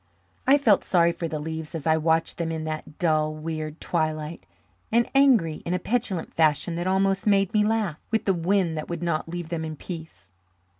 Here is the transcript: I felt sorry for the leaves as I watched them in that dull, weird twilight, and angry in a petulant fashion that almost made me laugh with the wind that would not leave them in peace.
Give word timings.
I 0.47 0.57
felt 0.57 0.83
sorry 0.83 1.11
for 1.11 1.27
the 1.27 1.37
leaves 1.37 1.75
as 1.75 1.85
I 1.85 1.95
watched 1.95 2.39
them 2.39 2.51
in 2.51 2.63
that 2.63 2.97
dull, 2.97 3.35
weird 3.35 3.79
twilight, 3.79 4.47
and 4.91 5.07
angry 5.13 5.57
in 5.57 5.75
a 5.75 5.77
petulant 5.79 6.33
fashion 6.33 6.73
that 6.77 6.87
almost 6.87 7.27
made 7.27 7.53
me 7.53 7.63
laugh 7.63 7.99
with 8.09 8.25
the 8.25 8.33
wind 8.33 8.75
that 8.77 8.89
would 8.89 9.03
not 9.03 9.29
leave 9.29 9.49
them 9.49 9.63
in 9.63 9.75
peace. 9.75 10.31